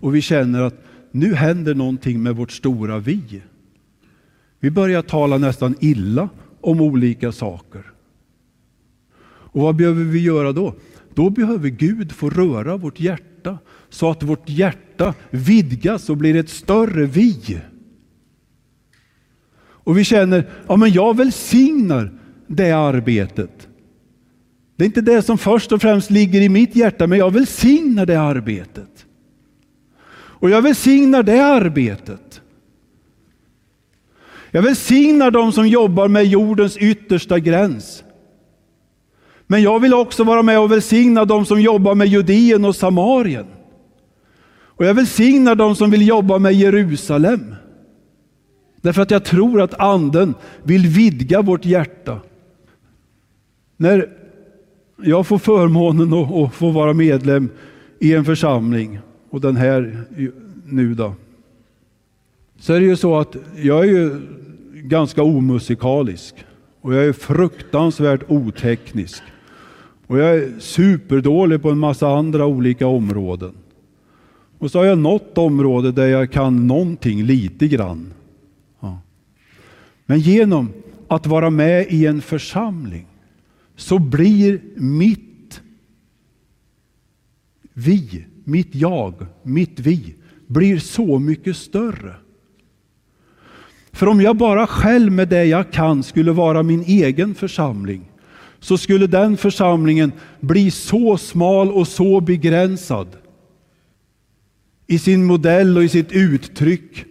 [0.00, 3.42] Och vi känner att nu händer någonting med vårt stora vi.
[4.60, 6.28] Vi börjar tala nästan illa
[6.60, 7.92] om olika saker.
[9.52, 10.74] Och vad behöver vi göra då?
[11.14, 16.48] Då behöver Gud få röra vårt hjärta så att vårt hjärta vidgas och blir ett
[16.50, 17.60] större vi.
[19.90, 22.12] Och vi känner, ja men jag välsignar
[22.46, 23.68] det arbetet.
[24.76, 28.06] Det är inte det som först och främst ligger i mitt hjärta, men jag välsignar
[28.06, 29.06] det arbetet.
[30.12, 32.29] Och jag välsignar det arbetet.
[34.50, 38.04] Jag välsignar dem som jobbar med jordens yttersta gräns.
[39.46, 43.46] Men jag vill också vara med och välsigna dem som jobbar med Judeen och Samarien.
[44.80, 47.54] Och jag välsignar dem som vill jobba med Jerusalem.
[48.80, 52.20] Därför att jag tror att Anden vill vidga vårt hjärta.
[53.76, 54.08] När
[55.02, 57.48] jag får förmånen att få vara medlem
[57.98, 58.98] i en församling
[59.30, 60.04] och den här
[60.64, 61.14] nu då.
[62.60, 64.20] Så är det ju så att jag är ju
[64.72, 66.34] ganska omusikalisk
[66.80, 69.22] och jag är fruktansvärt oteknisk.
[70.06, 73.52] Och jag är superdålig på en massa andra olika områden.
[74.58, 78.12] Och så har jag något område där jag kan någonting lite grann.
[78.80, 78.98] Ja.
[80.06, 80.72] Men genom
[81.08, 83.06] att vara med i en församling
[83.76, 85.60] så blir mitt
[87.72, 90.14] vi, mitt jag, mitt vi,
[90.46, 92.14] blir så mycket större.
[93.92, 98.02] För om jag bara själv med det jag kan skulle vara min egen församling,
[98.60, 103.08] så skulle den församlingen bli så smal och så begränsad
[104.86, 107.04] i sin modell och i sitt uttryck.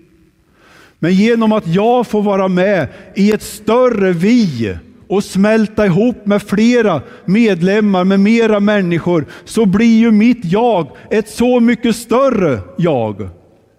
[1.00, 6.42] Men genom att jag får vara med i ett större vi och smälta ihop med
[6.42, 13.30] flera medlemmar, med mera människor, så blir ju mitt jag ett så mycket större jag.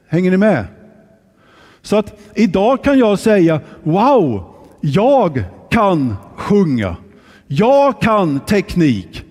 [0.08, 0.64] Hänger ni med?
[1.82, 6.96] Så att idag kan jag säga, wow, jag kan sjunga.
[7.46, 9.24] Jag kan teknik.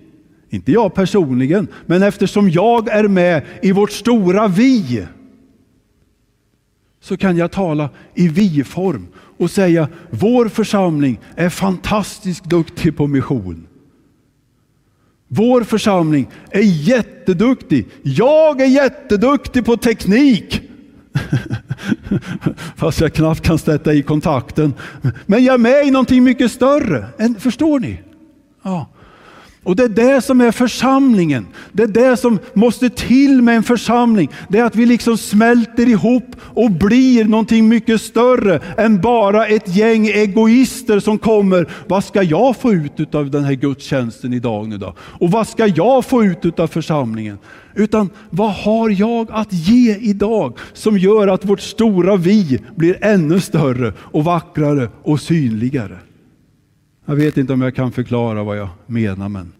[0.50, 5.06] Inte jag personligen, men eftersom jag är med i vårt stora vi
[7.00, 13.66] så kan jag tala i vi-form och säga vår församling är fantastiskt duktig på mission.
[15.28, 17.86] Vår församling är jätteduktig.
[18.02, 20.62] Jag är jätteduktig på teknik.
[22.76, 24.74] Fast jag knappt kan sätta i kontakten.
[25.26, 27.06] Men jag är med i någonting mycket större.
[27.38, 28.00] Förstår ni?
[28.62, 28.88] Ja.
[29.62, 31.46] Och det är det som är församlingen.
[31.72, 34.30] Det är det som måste till med en församling.
[34.48, 39.76] Det är att vi liksom smälter ihop och blir någonting mycket större än bara ett
[39.76, 41.68] gäng egoister som kommer.
[41.88, 44.94] Vad ska jag få ut av den här gudstjänsten idag nu då?
[45.00, 47.38] Och vad ska jag få ut av församlingen?
[47.74, 53.40] Utan vad har jag att ge idag som gör att vårt stora vi blir ännu
[53.40, 55.98] större och vackrare och synligare?
[57.10, 59.28] Jag vet inte om jag kan förklara vad jag menar.
[59.28, 59.52] Men.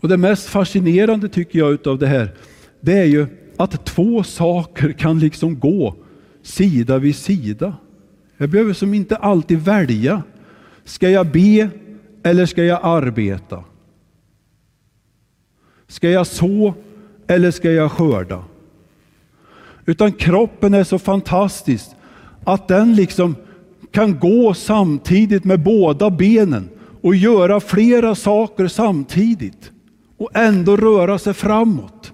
[0.00, 2.34] Och det mest fascinerande tycker jag utav det här,
[2.80, 5.94] det är ju att två saker kan liksom gå
[6.42, 7.76] sida vid sida.
[8.36, 10.22] Jag behöver som inte alltid välja.
[10.84, 11.70] Ska jag be
[12.22, 13.64] eller ska jag arbeta?
[15.86, 16.74] Ska jag så
[17.26, 18.44] eller ska jag skörda?
[19.86, 21.86] Utan kroppen är så fantastisk
[22.44, 23.34] att den liksom
[23.90, 26.68] kan gå samtidigt med båda benen
[27.00, 29.70] och göra flera saker samtidigt
[30.16, 32.12] och ändå röra sig framåt.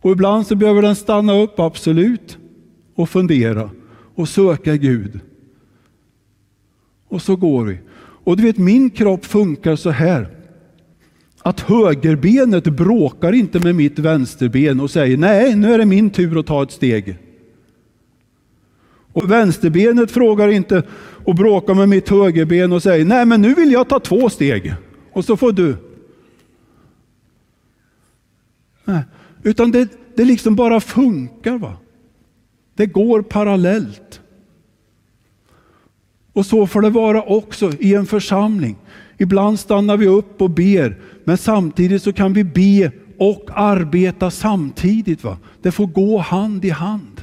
[0.00, 2.38] Och ibland så behöver den stanna upp, absolut,
[2.94, 3.70] och fundera
[4.14, 5.20] och söka Gud.
[7.08, 7.78] Och så går vi.
[8.24, 10.28] Och du vet, min kropp funkar så här.
[11.42, 16.38] Att högerbenet bråkar inte med mitt vänsterben och säger nej, nu är det min tur
[16.38, 17.18] att ta ett steg.
[19.18, 20.82] Och vänsterbenet frågar inte
[21.24, 24.74] och bråkar med mitt högerben och säger nej, men nu vill jag ta två steg.
[25.12, 25.76] Och så får du.
[28.84, 29.02] Nej.
[29.42, 31.58] Utan det, det liksom bara funkar.
[31.58, 31.76] va.
[32.74, 34.20] Det går parallellt.
[36.32, 38.76] Och så får det vara också i en församling.
[39.18, 45.24] Ibland stannar vi upp och ber, men samtidigt så kan vi be och arbeta samtidigt.
[45.24, 45.38] Va?
[45.62, 47.17] Det får gå hand i hand.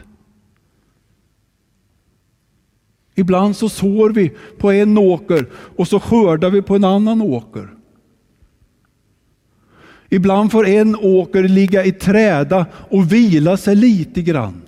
[3.16, 7.68] Ibland så sår vi på en åker och så skördar vi på en annan åker.
[10.10, 14.62] Ibland får en åker ligga i träda och vila sig lite grann.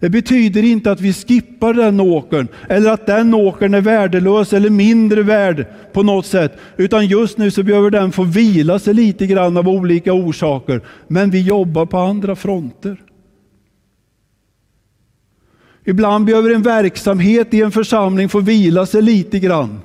[0.00, 4.70] Det betyder inte att vi skippar den åkern eller att den åkern är värdelös eller
[4.70, 6.58] mindre värd på något sätt.
[6.76, 10.80] Utan just nu så behöver den få vila sig lite grann av olika orsaker.
[11.08, 12.96] Men vi jobbar på andra fronter.
[15.84, 19.80] Ibland behöver en verksamhet i en församling få vila sig lite grann.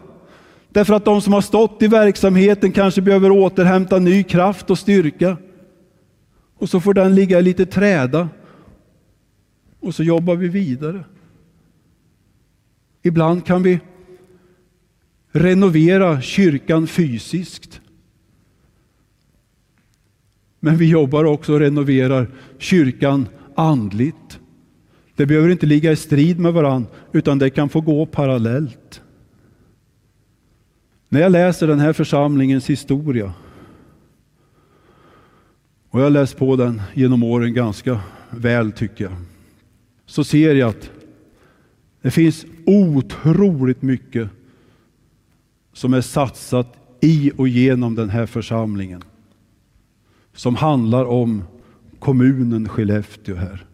[0.69, 5.38] Därför att de som har stått i verksamheten kanske behöver återhämta ny kraft och styrka.
[6.57, 8.29] Och så får den ligga lite träda.
[9.79, 11.03] Och så jobbar vi vidare.
[13.01, 13.79] Ibland kan vi
[15.31, 17.81] renovera kyrkan fysiskt.
[20.60, 24.39] Men vi jobbar också och renoverar kyrkan andligt.
[25.17, 29.01] Det behöver inte ligga i strid med varandra, utan det kan få gå parallellt.
[31.10, 33.34] När jag läser den här församlingens historia,
[35.89, 37.99] och jag har läst på den genom åren ganska
[38.30, 39.13] väl tycker jag,
[40.05, 40.91] så ser jag att
[42.01, 44.30] det finns otroligt mycket
[45.74, 49.03] som är satsat i och genom den här församlingen.
[50.34, 51.43] Som handlar om
[51.99, 53.65] kommunen Skellefteå här.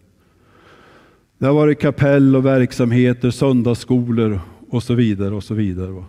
[1.38, 5.34] Det har varit kapell och verksamheter, söndagsskolor och så vidare.
[5.34, 6.04] och så vidare.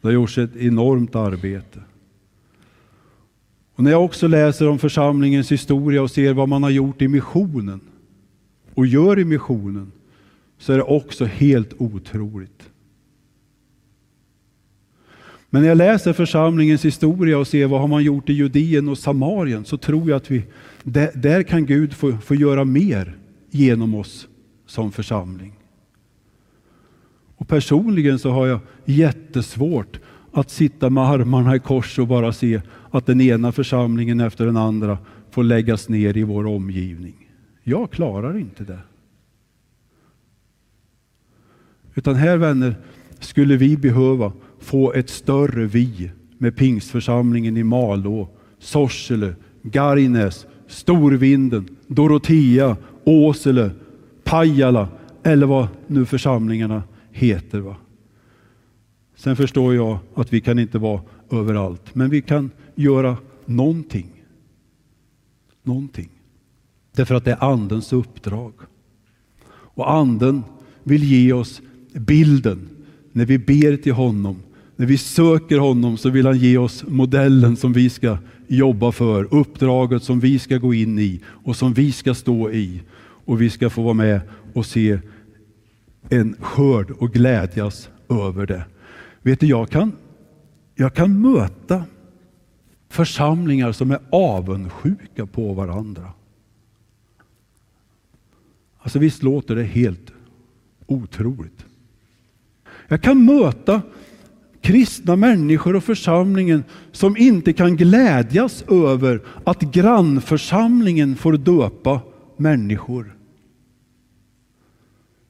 [0.00, 1.80] Det har gjorts ett enormt arbete.
[3.74, 7.08] Och när jag också läser om församlingens historia och ser vad man har gjort i
[7.08, 7.80] missionen
[8.74, 9.92] och gör i missionen
[10.58, 12.70] så är det också helt otroligt.
[15.50, 18.98] Men när jag läser församlingens historia och ser vad har man gjort i Judeen och
[18.98, 20.44] Samarien så tror jag att vi,
[20.82, 23.16] där, där kan Gud få, få göra mer
[23.56, 24.28] genom oss
[24.66, 25.52] som församling.
[27.36, 30.00] Och personligen så har jag jättesvårt
[30.32, 34.56] att sitta med armarna i kors och bara se att den ena församlingen efter den
[34.56, 34.98] andra
[35.30, 37.30] får läggas ner i vår omgivning.
[37.62, 38.78] Jag klarar inte det.
[41.94, 42.76] Utan här vänner
[43.18, 48.28] skulle vi behöva få ett större vi med pingstförsamlingen i Malå,
[48.58, 52.76] Sorsele, Gargnäs, Storvinden, Dorotea,
[53.06, 53.70] Åsele,
[54.24, 54.88] Pajala
[55.22, 57.60] eller vad nu församlingarna heter.
[57.60, 57.76] Va?
[59.16, 61.00] Sen förstår jag att vi kan inte vara
[61.30, 64.24] överallt, men vi kan göra någonting.
[65.62, 66.08] Någonting.
[66.92, 68.52] Därför att det är Andens uppdrag.
[69.48, 70.42] Och Anden
[70.82, 72.68] vill ge oss bilden
[73.12, 74.42] när vi ber till honom.
[74.76, 79.34] När vi söker honom så vill han ge oss modellen som vi ska jobba för,
[79.34, 82.82] uppdraget som vi ska gå in i och som vi ska stå i.
[82.98, 84.20] Och vi ska få vara med
[84.54, 84.98] och se
[86.08, 88.64] en skörd och glädjas över det.
[89.22, 89.92] Vet du, jag kan,
[90.74, 91.84] jag kan möta
[92.88, 96.12] församlingar som är avundsjuka på varandra.
[98.78, 100.12] Alltså visst låter det helt
[100.86, 101.64] otroligt.
[102.88, 103.82] Jag kan möta
[104.60, 112.00] kristna människor och församlingen som inte kan glädjas över att grannförsamlingen får döpa
[112.36, 113.16] människor.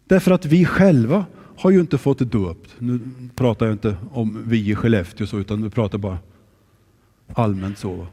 [0.04, 1.24] Därför att vi själva
[1.56, 2.70] har ju inte fått döpt.
[2.78, 3.00] Nu
[3.34, 6.18] pratar jag inte om vi i Skellefteå så, utan nu pratar bara
[7.34, 8.06] allmänt så.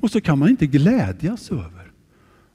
[0.00, 1.92] Och så kan man inte glädjas över.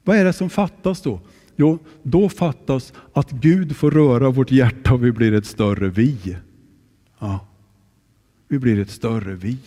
[0.03, 1.19] Vad är det som fattas då?
[1.55, 6.37] Jo, då fattas att Gud får röra vårt hjärta och vi blir ett större vi.
[7.19, 7.47] Ja,
[8.53, 9.57] vi blir ett större vi.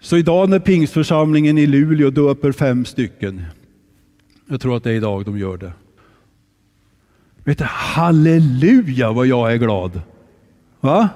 [0.00, 3.42] Så idag när pingstförsamlingen i Luleå döper fem stycken,
[4.48, 5.72] jag tror att det är idag de gör det.
[7.44, 10.00] Vet du, halleluja vad jag är glad.
[10.80, 11.08] Va?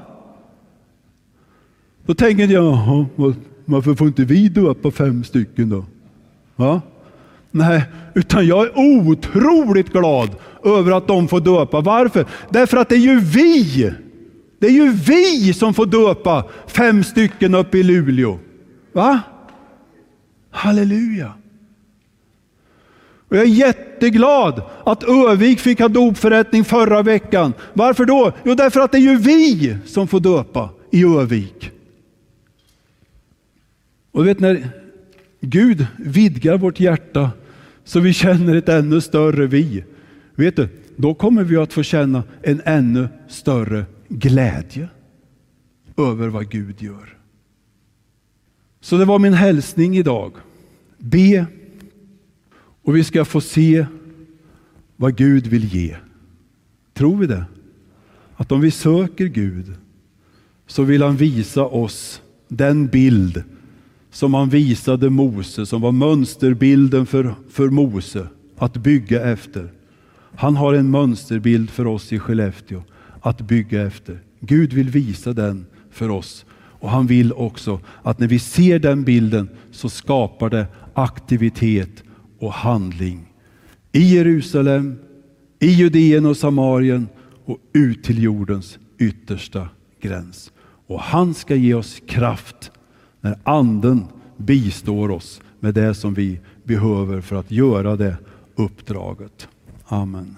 [2.07, 3.07] Då tänker jag,
[3.64, 5.84] varför får inte vi döpa fem stycken då?
[6.57, 6.82] Va?
[7.51, 7.84] Nej,
[8.14, 10.30] utan jag är otroligt glad
[10.64, 11.80] över att de får döpa.
[11.80, 12.26] Varför?
[12.51, 13.92] Därför att det är ju vi.
[14.65, 18.39] Det är ju vi som får döpa fem stycken uppe i Luleå.
[18.93, 19.21] Va?
[20.51, 21.33] Halleluja.
[23.29, 27.53] Och jag är jätteglad att Övik fick ha dopförrättning förra veckan.
[27.73, 28.33] Varför då?
[28.45, 31.71] Jo, därför att det är ju vi som får döpa i Övik.
[34.12, 34.69] Och du vet när
[35.41, 37.31] Gud vidgar vårt hjärta
[37.85, 39.85] så vi känner ett ännu större vi.
[40.35, 43.85] Vet du, då kommer vi att få känna en ännu större
[44.19, 44.89] glädje
[45.97, 47.19] över vad Gud gör.
[48.81, 50.33] Så det var min hälsning idag.
[50.99, 51.47] Be
[52.83, 53.87] och vi ska få se
[54.97, 55.97] vad Gud vill ge.
[56.93, 57.45] Tror vi det?
[58.37, 59.75] Att om vi söker Gud
[60.67, 63.43] så vill han visa oss den bild
[64.11, 69.73] som han visade Mose, som var mönsterbilden för, för Mose att bygga efter.
[70.37, 72.83] Han har en mönsterbild för oss i Skellefteå
[73.25, 74.20] att bygga efter.
[74.41, 79.05] Gud vill visa den för oss och han vill också att när vi ser den
[79.05, 82.03] bilden så skapar det aktivitet
[82.39, 83.33] och handling
[83.93, 84.99] i Jerusalem,
[85.59, 87.09] i Judeen och Samarien
[87.45, 89.68] och ut till jordens yttersta
[90.01, 90.53] gräns.
[90.87, 92.70] Och han ska ge oss kraft
[93.20, 94.07] när anden
[94.37, 98.16] bistår oss med det som vi behöver för att göra det
[98.55, 99.49] uppdraget.
[99.85, 100.37] Amen.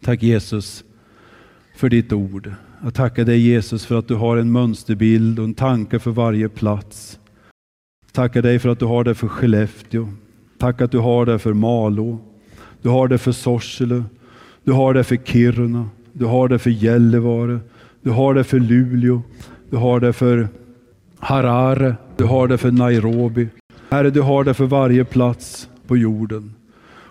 [0.00, 0.84] Tack Jesus
[1.80, 2.52] för ditt ord.
[2.82, 6.48] Jag tackar dig Jesus för att du har en mönsterbild och en tanke för varje
[6.48, 7.18] plats.
[8.12, 10.08] Tackar dig för att du har det för Skellefteå.
[10.58, 12.18] Tack att du har det för Malå.
[12.82, 14.04] Du har det för Sorsele.
[14.64, 15.88] Du har det för Kiruna.
[16.12, 17.58] Du har det för Gällivare.
[18.02, 19.22] Du har det för Luleå.
[19.70, 20.48] Du har det för
[21.18, 21.96] Harare.
[22.16, 23.48] Du har det för Nairobi.
[23.90, 26.54] Herre, du har det för varje plats på jorden.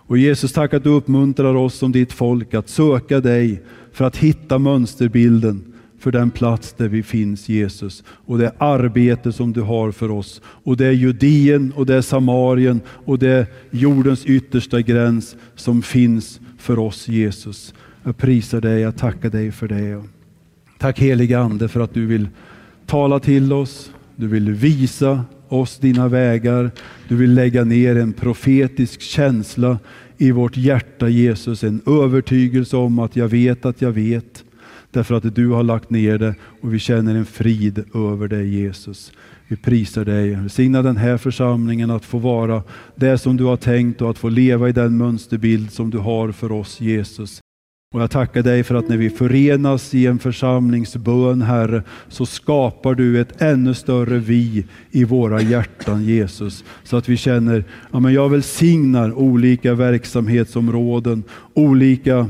[0.10, 3.64] Och Jesus, tack att du uppmuntrar oss som ditt folk att söka dig
[4.00, 9.54] för att hitta mönsterbilden för den plats där vi finns Jesus och det arbete som
[9.54, 10.42] du har för oss.
[10.46, 15.82] Och det är Judeen och det är Samarien och det är jordens yttersta gräns som
[15.82, 17.74] finns för oss Jesus.
[18.04, 20.04] Jag prisar dig, jag tackar dig för det.
[20.78, 22.28] Tack helige Ande för att du vill
[22.86, 26.72] tala till oss, du vill visa oss dina vägar,
[27.08, 29.80] du vill lägga ner en profetisk känsla
[30.22, 34.44] i vårt hjärta Jesus, en övertygelse om att jag vet att jag vet
[34.92, 39.12] Därför att du har lagt ner det och vi känner en frid över dig Jesus.
[39.48, 40.36] Vi prisar dig.
[40.36, 42.64] Välsigna den här församlingen att få vara
[42.96, 46.32] det som du har tänkt och att få leva i den mönsterbild som du har
[46.32, 47.42] för oss Jesus.
[47.94, 52.96] Och jag tackar dig för att när vi förenas i en församlingsbön, Herre, så skapar
[52.96, 56.64] du ett ännu större vi i våra hjärtan, Jesus.
[56.84, 61.24] Så att vi känner, ja men jag välsignar olika verksamhetsområden,
[61.54, 62.30] olika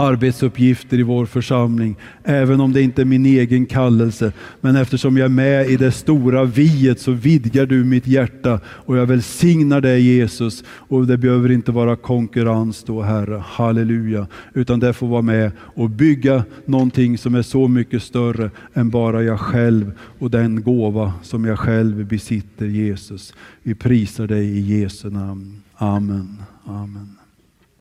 [0.00, 4.32] arbetsuppgifter i vår församling, även om det inte är min egen kallelse.
[4.60, 8.96] Men eftersom jag är med i det stora viet så vidgar du mitt hjärta och
[8.96, 10.64] jag välsignar dig Jesus.
[10.68, 15.90] Och det behöver inte vara konkurrens då Herre, halleluja, utan det får vara med och
[15.90, 21.44] bygga någonting som är så mycket större än bara jag själv och den gåva som
[21.44, 23.34] jag själv besitter Jesus.
[23.62, 25.62] Vi prisar dig i Jesu namn.
[25.76, 26.36] Amen.
[26.66, 27.19] Amen.